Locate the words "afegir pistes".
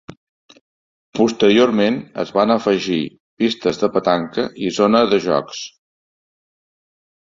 2.55-3.81